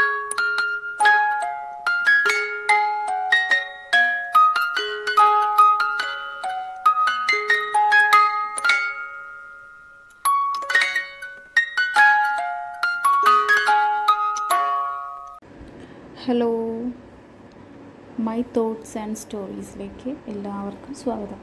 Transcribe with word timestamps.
My 18.21 18.43
thoughts 18.57 18.99
and 18.99 19.17
സ്റ്റോറീസിലേക്ക് 19.17 20.17
എല്ലാവർക്കും 20.27 20.95
സ്വാഗതം. 20.95 21.41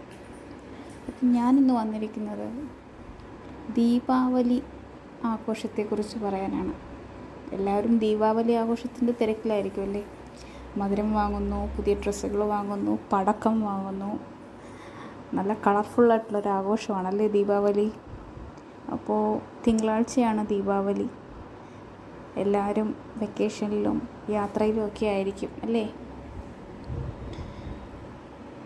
അപ്പം 1.08 1.32
ഞാനിന്ന് 1.34 1.74
വന്നിരിക്കുന്നത് 1.74 2.48
ദീപാവലി 3.74 4.64
ആഘോഷത്തെക്കുറിച്ച് 5.24 6.18
പറയാനാണ്. 6.18 6.95
എല്ലാവരും 7.54 8.00
ദീപാവലി 8.00 8.52
ആഘോഷത്തിന്റെ 8.52 9.14
തിരക്കിലായിരിക്കും 9.22 9.82
അല്ലേ? 9.82 10.06
മധുരം 10.78 11.14
വാങ്ങുന്നു 11.14 11.78
പുതിയ 11.78 11.94
ഡ്രസ്സുകൾ 11.94 12.44
വാങ്ങുന്നു 12.44 13.00
പടക്കം 13.14 13.62
വാങ്ങുന്നു. 13.62 14.20
നല്ല 15.34 15.54
കളർഫുള്ളായിട്ടുള്ളൊരു 15.54 16.50
ആഘോഷമാണല്ലേ 16.50 17.28
ദീപാവലി? 17.28 17.92
അപ്പോൾ 18.92 19.40
തിങ്കളാഴ്ചയാണ് 19.68 20.48
ദീപാവലി. 20.48 21.10
എല്ലാവരും 22.38 22.96
വെക്കേഷനിലും 23.18 24.10
യാത്രയിലും 24.30 24.86
ഒക്കെ 24.86 25.06
ആയിരിക്കും 25.06 25.50
അല്ലേ? 25.64 25.94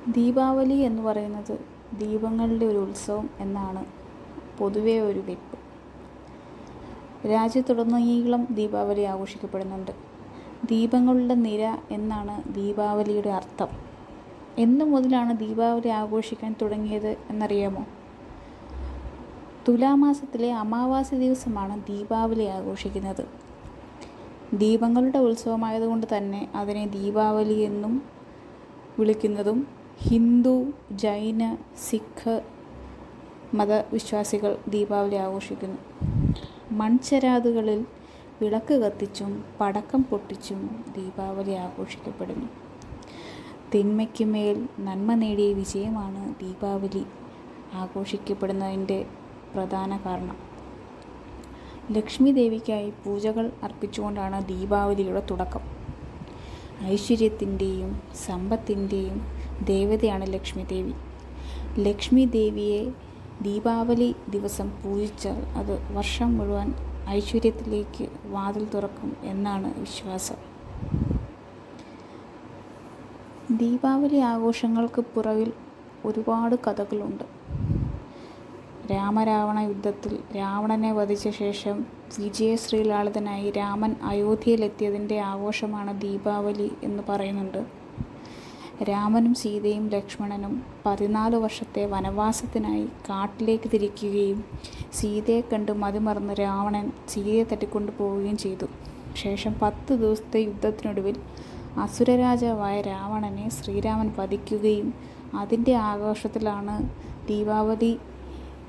ദീപാവലി 0.08 0.74
എന്ന് 0.74 1.02
പറയുന്നത് 1.02 1.60
ദീപങ്ങളുടെ 1.98 2.66
ഒരു 2.66 2.78
ഉത്സവം 2.78 3.30
എന്നാണ് 3.40 3.86
പൊതുവേ 4.58 5.00
ഒരു 5.00 5.20
വെപ്പ്. 5.20 5.59
രാജ്യത്തുടനീളം 7.26 8.48
ദീപാവലി 8.52 9.02
ആഘോഷിക്കപ്പെടുന്നുണ്ട്. 9.02 9.92
ദീപങ്ങളുടെ 10.66 11.34
നിര 11.34 11.78
എന്നാണ് 11.92 12.54
ദീപാവലിയുടെ 12.54 13.30
അർത്ഥം. 13.30 13.68
എന്നു 14.58 14.86
മുതലാണ് 14.86 15.38
ദീപാവലി 15.38 15.88
ആഘോഷിക്കാൻ 15.88 16.56
തുടങ്ങിയത് 16.62 17.18
എന്നറിയാമോ? 17.30 17.86
തുലാമാസത്തിലെ 19.68 20.54
അമാവാസി 20.54 21.16
ദിവസമാണ് 21.16 21.82
ദീപാവലി 21.84 22.44
ആഘോഷിക്കുന്നത്. 22.44 23.26
ദീപങ്ങളുടെ 24.54 25.18
ഉത്സവമായതുകൊണ്ട് 25.18 26.08
തന്നെ 26.18 26.50
അതിനെ 26.56 26.88
ദീപാവലി 26.88 27.54
എന്നും 27.54 28.04
വിളിക്കുന്നതും 29.00 29.68
ഹിന്ദു 30.00 30.72
ജൈന 30.92 31.58
സിഖ് 31.90 32.42
മതവിശ്വാസികൾ 33.54 34.58
ദീപാവലി 34.68 35.16
ആഘോഷിക്കുന്നു. 35.16 35.78
മൺചരാതുകളിൽ 36.72 37.86
വിളക്ക് 38.42 38.74
കത്തിച്ചും 38.74 39.46
പടക്കം 39.60 40.02
പൊട്ടിച്ചും 40.02 40.84
ദീപാവലി 40.96 41.52
ആഘോഷിക്കപ്പെടുന്നു. 41.52 42.48
തിന്മയ്ക്കുമേൽ 43.74 44.68
നന്മ 44.80 45.14
നേടിയ 45.14 45.54
വിജയമാണ് 45.54 46.36
ദീപാവലി 46.40 47.06
ആഘോഷിക്കപ്പെടുന്നതിന്റെ 47.74 49.06
പ്രധാന 49.56 50.00
കാരണം. 50.06 50.38
ലക്ഷ്മി 51.92 52.32
ദേവിക്കായി 52.32 52.94
പൂജകൾ 53.06 53.52
അർപ്പിച്ചുകൊണ്ടാണ് 53.64 54.46
ദീപാവലിയുടെ 54.46 55.24
തുടക്കം. 55.32 55.62
ഐശ്വര്യത്തിന്റെയും 56.86 58.02
സമ്പത്തിന്റെയും 58.28 59.28
ദേവതയാണ് 59.64 60.34
ലക്ഷ്മി 60.34 60.64
ദേവി 60.64 60.94
ലക്ഷ്മി 61.80 62.26
ദേവിയെ 62.26 62.92
ദീപാവലി 63.42 64.16
ദിവസം 64.30 64.70
പൂജിച്ചാൽ 64.82 65.38
അത് 65.58 65.94
വർഷം 65.94 66.38
മുഴുവൻ 66.38 66.74
ഐശ്വര്യത്തിലേക്ക് 67.10 68.08
വാതിൽ 68.26 68.66
തുറക്കും 68.66 69.18
എന്നാണ് 69.24 69.80
വിശ്വാസം. 69.80 70.40
ദീപാവലി 73.52 74.18
ആഘോഷങ്ങൾക്ക് 74.18 75.02
പുറകിൽ 75.02 75.54
ഒരുപാട് 76.06 76.56
കഥകളുണ്ട്. 76.68 77.24
രാമരാവണ 78.92 79.60
യുദ്ധത്തിൽ 79.60 80.20
രാവണനെ 80.36 80.92
വധിച്ച 80.92 81.30
ശേഷം 81.30 81.86
വിജയശ്രീലാളിതനായി 82.20 83.52
രാമൻ 83.52 83.96
അയോധ്യയിലെത്തിയതിന്റെ 84.04 85.20
ആഘോഷമാണ് 85.20 86.02
ദീപാവലി 86.02 86.72
എന്ന് 86.84 87.04
പറയുന്നുണ്ട്. 87.10 87.62
രാമനും 88.84 89.34
സീതയും 89.36 89.90
ലക്ഷ്മണനും 89.90 90.64
പതിനാല് 90.86 91.36
വർഷത്തെ 91.36 91.86
വനവാസത്തിനായി 91.86 92.86
കാട്ടിലേക്ക് 93.10 93.72
തിരിക്കുകയും 93.74 94.46
സീതയെ 94.94 95.42
കണ്ട് 95.42 95.72
മതിമറന്ന് 95.72 96.34
രാവണൻ 96.34 96.92
സീതയെ 97.10 97.44
തട്ടിക്കൊണ്ടു 97.44 97.92
പോവുകയും 98.00 98.38
ചെയ്തു. 98.38 98.66
ശേഷം 99.14 99.56
പത്ത് 99.62 99.94
ദിവസത്തെ 99.94 100.40
യുദ്ധത്തിനൊടുവിൽ 100.40 101.18
അസുരരാജാവായ 101.78 102.82
രാവണനെ 102.82 103.50
ശ്രീരാമൻ 103.50 104.14
വധിക്കുകയും 104.20 104.94
അതിന്റെ 105.34 105.74
ആഘോഷത്തിലാണ് 105.74 106.90
ദീപാവലി 107.28 108.00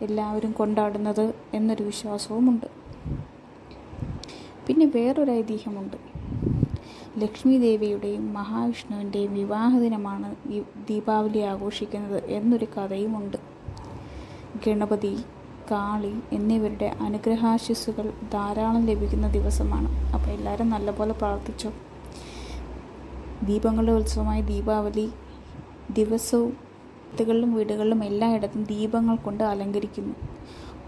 എല്ലാവരും 0.00 0.52
കൊണ്ടാടുന്നത് 0.52 1.34
എന്നൊരു 1.54 1.82
വിശ്വാസവുമുണ്ട്. 1.82 2.66
പിന്നെ 4.66 4.86
വേറൊരു 4.86 5.30
ഐതിഹ്യമുണ്ട്. 5.30 5.96
ലക്ഷ്മി 7.18 7.58
ദേവിയുടെയും 7.58 8.34
മഹാവിഷ്ണുവിന്റെയും 8.34 9.34
വിവാഹ 9.34 9.78
ദിനമാണ് 9.78 10.36
ദീപാവലി 10.88 11.38
ആഘോഷിക്കുന്നത് 11.38 12.24
എന്നൊരു 12.24 12.66
കഥയുമുണ്ട്. 12.76 13.36
ഗണപതി 14.66 15.16
കാളി 15.70 16.14
എന്നിവരുടെ 16.32 16.86
അനുഗ്രഹാശിസ്സുകൾ 17.00 18.12
ധാരാളം 18.32 18.86
ലഭിക്കുന്ന 18.86 19.26
ദിവസമാണ്. 19.32 19.88
അപ്പോൾ 20.12 20.30
എല്ലാവരും 20.30 20.70
നല്ലപോലെ 20.70 21.12
പ്രാർത്ഥിച്ചു? 21.12 21.70
ദീപങ്ങളുടെ 23.42 23.92
ഉത്സവമായ 23.92 24.40
ദീപാവലി 24.40 25.06
ദിവസവും 25.90 26.56
വീടുകളിലും 27.12 27.54
വീടുകളിലും 27.54 28.04
എല്ലായിടത്തും 28.04 28.64
ദീപങ്ങൾ 28.64 29.16
കൊണ്ട് 29.16 29.44
അലങ്കരിക്കുന്നു. 29.44 30.14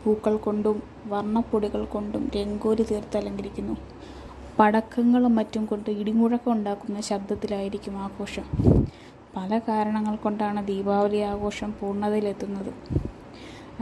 പൂക്കൾ 0.05 0.37
കൊണ്ടും 0.37 0.83
വർണപ്പൊടികൾ 1.07 1.85
കൊണ്ടും 1.85 2.31
രംഗോലി 2.37 2.83
തീർത്ത് 2.83 3.17
അലങ്കരിക്കുന്നു. 3.17 3.77
പടക്കങ്ങളും 4.59 5.33
മറ്റും 5.39 5.63
കൊണ്ട് 5.67 5.91
ഇടിമുഴക്കം 5.91 6.53
ഉണ്ടാക്കുന്ന 6.53 6.99
ശബ്ദത്തിലായിരിക്കും 7.01 7.95
ആഘോഷം. 8.07 8.47
പല 9.37 9.59
കാരണങ്ങൾ 9.69 10.15
കൊണ്ടാണ് 10.17 10.61
ദീപാവലി 10.67 11.21
ആഘോഷം 11.33 11.71
പൂർണതയിലെത്തുന്നത്. 11.81 12.73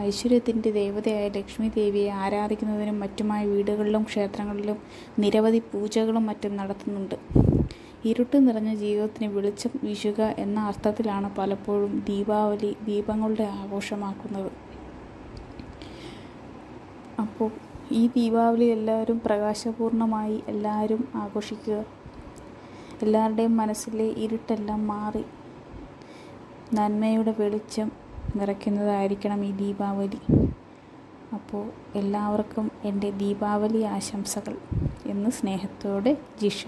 ഐശ്വര്യത്തിന്റെ 0.01 0.71
ദേവതയായ 0.71 1.29
ലക്ഷ്മി 1.29 1.69
ദേവിയെ 1.79 2.11
ആരാധിക്കുന്നതിനും 2.25 3.01
മറ്റുമായി 3.01 3.47
വീടുകളിലും 3.47 4.03
ക്ഷേത്രങ്ങളിലും 4.03 4.79
നിരവധി 5.23 5.61
പൂജകളും 5.73 6.25
മറ്റും 6.31 6.53
നടത്തുന്നുണ്ട്. 6.57 7.17
ഇരുട്ട് 8.11 8.37
നിറഞ്ഞ 8.47 8.71
ജീവിതത്തിന് 8.75 9.29
വെളിച്ചം 9.37 9.73
വീശുക 9.85 10.21
എന്ന 10.45 10.61
അർത്ഥത്തിലാണ് 10.61 11.31
പലപ്പോഴും 11.39 11.93
ദീപാവലി 12.09 12.71
ദീപങ്ങളുടെ 12.87 13.47
ആഘോഷമാക്കുന്നത്. 13.63 14.51
അപ്പോൾ 17.25 17.51
ഈ 17.93 18.06
ദീപാവലി 18.06 18.65
എല്ലാവരും 18.65 19.21
പ്രകാശപൂർണമായി 19.27 20.43
എല്ലാവരും 20.49 21.09
ആഘോഷിക്കുക. 21.15 21.84
എല്ലാവരുടെയും 23.03 23.56
മനസ്സിലെ 23.56 24.05
ഇരുട്ടെല്ലാം 24.05 24.87
മാറി. 24.87 25.25
നന്മയുടെ 26.75 27.34
വെളിച്ചം 27.39 27.93
നിറയ്ക്കുന്നതായിരിക്കണം 28.37 29.45
ഈ 29.45 29.53
ദീപാവലി. 29.53 30.21
അപ്പോൾ 31.34 31.71
എല്ലാവർക്കും 31.95 32.71
എന്റെ 32.84 33.11
ദീപാവലി 33.11 33.83
ആശംസകൾ. 33.83 34.57
എന്ന് 35.07 35.31
സ്നേഹത്തോടെ 35.31 36.17
ജിഷ. 36.43 36.67